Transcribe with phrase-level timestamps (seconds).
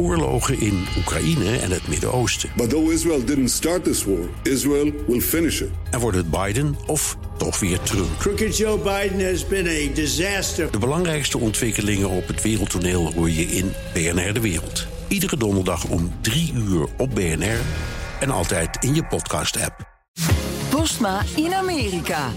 [0.00, 2.50] oorlogen in Oekraïne en het Midden-Oosten.
[2.56, 5.68] But though Israel didn't start this war, Israel will finish it.
[5.90, 8.18] En wordt het Biden of toch weer Trump?
[8.18, 10.70] Crooked Joe Biden has been a disaster.
[10.70, 14.86] De belangrijkste ontwikkelingen op het wereldtoneel hoor je in BNR De Wereld.
[15.08, 17.60] Iedere donderdag om 3 uur op BNR
[18.20, 19.88] en altijd in je podcast-app.
[20.70, 22.28] Postma in Amerika.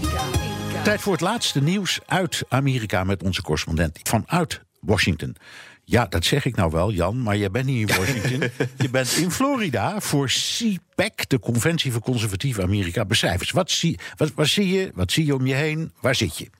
[0.84, 5.36] Tijd voor het laatste nieuws uit Amerika met onze correspondent vanuit Washington.
[5.84, 8.50] Ja, dat zeg ik nou wel, Jan, maar jij bent niet in Washington.
[8.76, 13.04] je bent in Florida voor CPAC, de Conventie voor Conservatief Amerika.
[13.04, 16.14] Beschrijf eens, wat zie, wat, wat zie je, wat zie je om je heen, waar
[16.14, 16.50] zit je?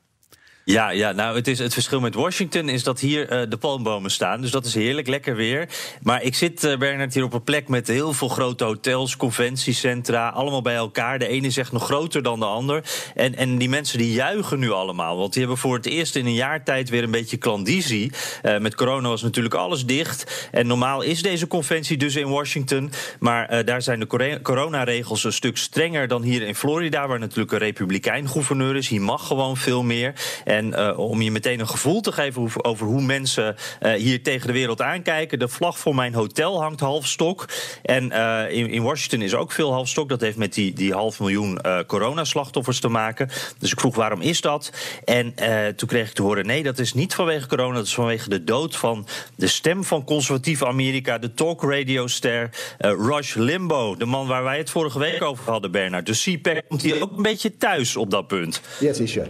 [0.64, 4.10] Ja, ja, nou het, is, het verschil met Washington is dat hier uh, de palmbomen
[4.10, 4.41] staan.
[4.41, 5.68] Dus dat is heerlijk, lekker weer.
[6.02, 10.28] Maar ik zit, uh, Bernard, hier op een plek met heel veel grote hotels, conventiecentra.
[10.28, 11.18] Allemaal bij elkaar.
[11.18, 12.84] De ene is echt nog groter dan de ander.
[13.14, 15.16] En, en die mensen die juichen nu allemaal.
[15.16, 18.12] Want die hebben voor het eerst in een jaar tijd weer een beetje klandizie.
[18.42, 20.48] Uh, met corona was natuurlijk alles dicht.
[20.52, 22.92] En normaal is deze conventie dus in Washington.
[23.18, 27.06] Maar daar zijn de coronaregels een stuk strenger dan hier in Florida.
[27.06, 28.88] Waar natuurlijk een republikein gouverneur is.
[28.88, 30.12] Hier mag gewoon veel meer.
[30.55, 34.23] En uh, om je meteen een gevoel te geven over, over hoe mensen uh, hier
[34.23, 35.38] tegen de wereld aankijken.
[35.38, 37.49] De vlag voor mijn hotel hangt half stok.
[37.83, 40.09] En uh, in, in, Washington is ook veel half stok.
[40.09, 43.29] Dat heeft met die, die half miljoen coronaslachtoffers te maken.
[43.59, 44.73] Dus ik vroeg waarom is dat?
[45.05, 45.35] En
[45.77, 47.74] toen kreeg ik te horen: nee, dat is niet vanwege corona.
[47.74, 52.51] Dat is vanwege de dood van de stem van conservatief Amerika, de talk radio ster
[52.79, 53.96] Rush Limbo.
[53.96, 56.07] De man waar wij het vorige week over hadden, Bernard.
[56.07, 58.61] Dus CPAC komt hier ook een beetje thuis op dat punt.
[58.80, 59.29] Yes, he should.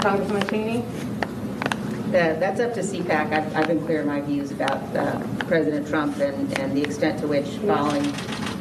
[0.00, 0.84] Congressman Cheney?
[2.08, 3.32] Uh, that's up to CPAC.
[3.32, 7.20] I've, I've, been clear in my views about uh, President Trump and, and, the extent
[7.20, 8.04] to which following,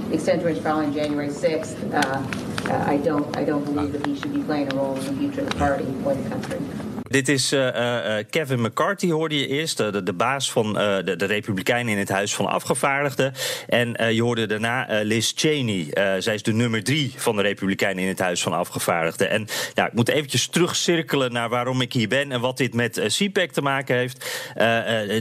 [0.09, 4.05] the extent to which following January 6th, uh, uh, I don't, I don't believe that
[4.05, 6.96] he should be playing a role in the future of the party or the country.
[7.09, 9.77] Dit is uh, uh, Kevin McCarthy, hoorde je eerst.
[9.77, 13.33] De, baas van de, de, Republikeinen in het Huis van Afgevaardigden.
[13.67, 15.87] En je hoorde daarna Liz Cheney.
[16.21, 19.29] zij is de nummer drie van de Republikeinen in het Huis van Afgevaardigden.
[19.29, 23.01] En ja, ik moet eventjes terugcirkelen naar waarom ik hier ben en wat dit met
[23.07, 24.45] CPAC te maken heeft.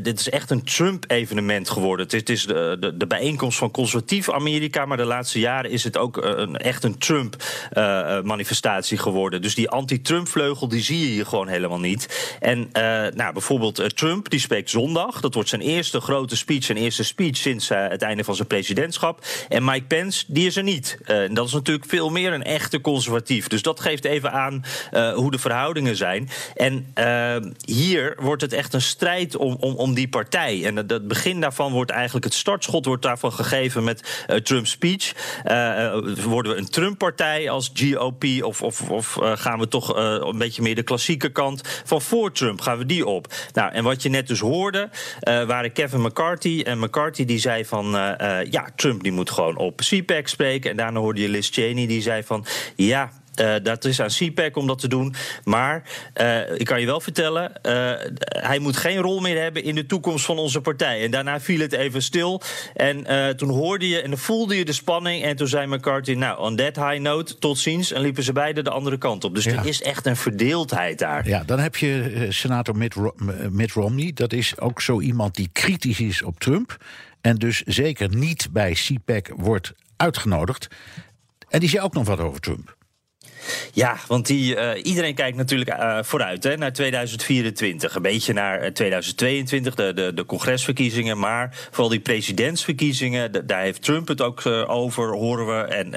[0.03, 2.07] dit is echt een Trump-evenement geworden.
[2.11, 5.99] Het is, de, de, de, bijeenkomst van conservatief Amerika, maar de laatste jaren is het
[5.99, 9.43] ook een, echt een Trump-manifestatie geworden.
[9.43, 12.37] Dus die anti-Trump-vleugel, die zie je hier gewoon helemaal niet.
[12.41, 12.73] En uh,
[13.15, 15.21] nou, bijvoorbeeld uh, Trump, die spreekt zondag.
[15.21, 18.49] Dat wordt zijn eerste grote speech, zijn eerste speech sinds uh, het einde van zijn
[18.49, 19.25] presidentschap.
[19.49, 20.99] En Mike Pence, die is er niet.
[21.05, 23.49] en dat is natuurlijk veel meer een echte conservatief.
[23.49, 24.65] Dus dat geeft even aan
[25.15, 26.29] hoe de verhoudingen zijn.
[26.55, 26.93] En
[27.65, 30.65] hier wordt het echt een strijd om, om, om die partij.
[30.65, 35.13] En het, begin daarvan wordt eigenlijk het startschot wordt daarvan gegeven met Trump's speech.
[36.25, 40.75] worden we een Trump-partij als GOP of, of, of gaan we toch een beetje meer
[40.75, 41.66] de klassieke kant?
[41.85, 43.35] Van voor Trump gaan we die op.
[43.53, 44.89] Nou, en wat je net dus hoorde,
[45.29, 46.63] uh, waren Kevin McCarthy.
[46.65, 50.71] En McCarthy die zei van, uh, uh, ja, Trump die moet gewoon op CPAC spreken.
[50.71, 52.45] En daarna hoorde je Liz Cheney die zei van,
[52.77, 53.11] ja,
[53.41, 55.15] uh, dat is aan CPAC om dat te doen.
[55.45, 55.83] Maar
[56.21, 57.93] uh, ik kan je wel vertellen, uh,
[58.23, 61.05] hij moet geen rol meer hebben in de toekomst van onze partij.
[61.05, 62.43] En daarna viel het even stil.
[62.75, 65.25] En toen hoorde je en dan voelde je de spanning.
[65.25, 67.93] En toen zei McCarthy, nou, on that high note, tot ziens.
[67.93, 69.35] En liepen ze beide de andere kant op.
[69.35, 69.53] Dus ja.
[69.53, 71.29] er is echt een verdeeldheid daar.
[71.29, 73.15] Ja, dan heb je senator Mitt, Ro
[73.51, 74.11] Mitt Romney.
[74.15, 76.77] Dat is ook zo iemand die kritisch is op Trump.
[77.21, 80.69] En dus zeker niet bij CPAC wordt uitgenodigd.
[81.49, 82.77] En die zei ook nog wat over Trump.
[83.77, 87.95] Ja, want die, uh, iedereen kijkt natuurlijk uh, vooruit hè, naar 2024.
[87.95, 91.19] Een beetje naar 2022, de, de, de congresverkiezingen.
[91.19, 95.63] Maar vooral die presidentsverkiezingen, daar heeft Trump het ook uh, over, horen we.
[95.63, 95.91] En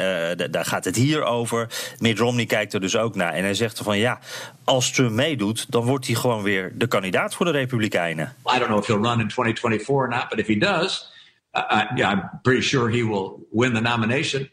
[0.52, 1.68] daar gaat het hier over.
[2.00, 3.34] Mitt Romney kijkt er dus ook naar.
[3.34, 4.20] En hij zegt er van ja,
[4.64, 8.36] als Trump meedoet, dan wordt hij gewoon weer de kandidaat voor de Republikeinen.
[8.56, 11.12] I don't know if he'll run in 2024 or not, but if he does,
[11.54, 14.50] uh, yeah, I'm pretty sure he will win the nomination.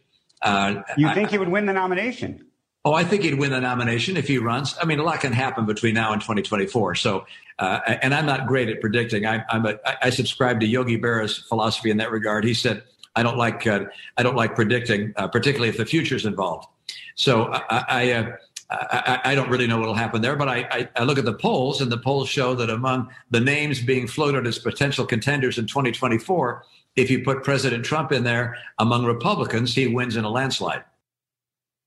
[0.47, 2.46] Uh, you think I, he would win the nomination?
[2.87, 4.77] Oh, I think he'd win the nomination if he runs.
[4.81, 6.95] I mean, a lot can happen between now and 2024.
[6.95, 7.27] So,
[7.59, 9.27] uh, and I'm not great at predicting.
[9.27, 12.45] I, I'm a, I subscribe to Yogi Berra's philosophy in that regard.
[12.45, 12.85] He said,
[13.17, 16.69] "I don't like uh, I don't like predicting, uh, particularly if the future's involved."
[17.17, 18.37] So I I, uh,
[18.71, 21.35] I, I, don't really know what will happen there, but I, I look at the
[21.35, 25.67] polls, and the polls show that among the names being floated as potential contenders in
[25.67, 26.65] 2024,
[26.95, 30.85] if you put President Trump in there among Republicans, he wins in a landslide.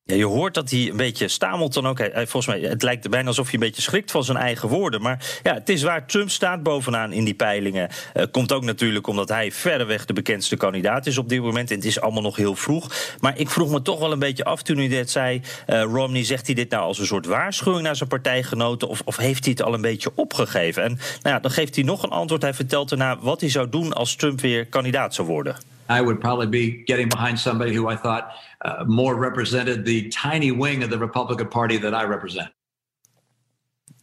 [0.09, 1.97] Ja, je hoort dat hij een beetje stamelt dan ook.
[2.13, 5.01] Volgens mij, het lijkt bijna alsof hij een beetje schrikt van zijn eigen woorden.
[5.01, 6.07] Maar ja, het is waar.
[6.07, 7.89] Trump staat bovenaan in die peilingen.
[8.13, 11.69] Uh, komt ook natuurlijk omdat hij verreweg de bekendste kandidaat is op dit moment.
[11.69, 13.15] En het is allemaal nog heel vroeg.
[13.19, 15.41] Maar ik vroeg me toch wel een beetje af toen hij dit zei.
[15.67, 18.87] Uh, Romney, zegt hij dit nou als een soort waarschuwing naar zijn partijgenoten?
[18.87, 20.83] Of, of heeft hij het al een beetje opgegeven?
[20.83, 22.41] En nou ja, dan geeft hij nog een antwoord.
[22.41, 25.55] Hij vertelt daarna wat hij zou doen als Trump weer kandidaat zou worden.
[25.89, 28.31] I would probably be getting behind somebody who I thought
[28.61, 32.49] uh, more represented the tiny wing of the Republican Party that I represent.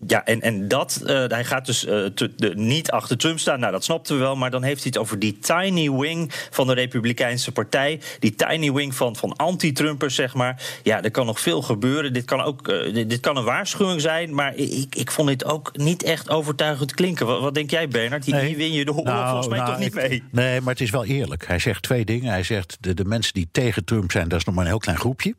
[0.07, 3.61] Ja, en, en dat, uh, hij gaat dus uh, te, de, niet achter Trump staan.
[3.61, 4.37] Nou, dat snapten we wel.
[4.37, 8.01] Maar dan heeft hij het over die tiny wing van de Republikeinse Partij.
[8.19, 10.63] Die tiny wing van, van anti-Trumpers, zeg maar.
[10.83, 12.13] Ja, er kan nog veel gebeuren.
[12.13, 14.35] Dit kan ook uh, dit, dit, kan een waarschuwing zijn.
[14.35, 17.27] Maar ik, ik vond dit ook niet echt overtuigend klinken.
[17.27, 18.25] Wat, wat denk jij, Bernard?
[18.25, 18.57] Hier, nee.
[18.57, 20.23] win je de oorlog nou, volgens mij nou, toch niet mee.
[20.31, 21.47] Nee, maar het is wel eerlijk.
[21.47, 22.31] Hij zegt twee dingen.
[22.31, 24.79] Hij zegt, de, de mensen die tegen Trump zijn, dat is nog maar een heel
[24.79, 25.35] klein groepje.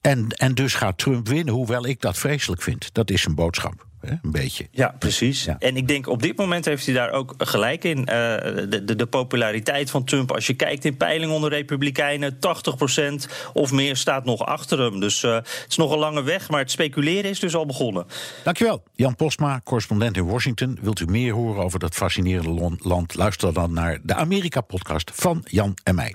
[0.00, 2.94] En, en dus gaat Trump winnen, hoewel ik dat vreselijk vind.
[2.94, 3.86] Dat is zijn boodschap.
[4.00, 4.66] Een beetje.
[4.70, 5.44] Ja, precies.
[5.44, 5.56] Ja.
[5.58, 7.98] En ik denk op dit moment heeft hij daar ook gelijk in.
[7.98, 12.38] Uh, de, de, de, populariteit van Trump, als je kijkt in peilingen onder Republikeinen, 80%
[13.52, 15.00] of meer staat nog achter hem.
[15.00, 18.06] Dus uh, het is nog een lange weg, maar het speculeren is dus al begonnen.
[18.44, 18.82] Dankjewel.
[18.92, 20.78] Jan Postma, correspondent in Washington.
[20.80, 23.14] Wilt u meer horen over dat fascinerende land?
[23.14, 26.14] Luister dan naar de Amerika-podcast van Jan en mij.